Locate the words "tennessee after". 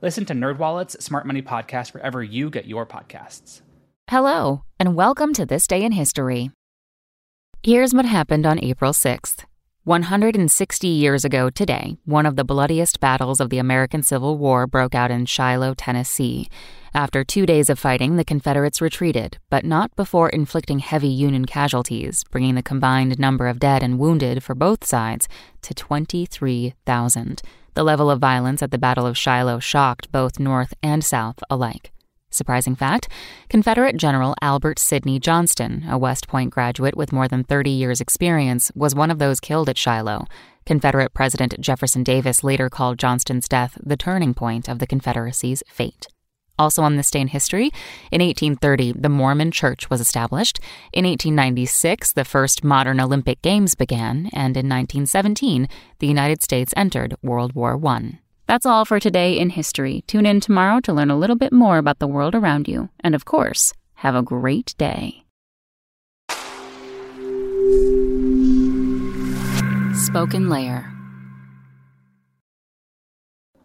15.74-17.24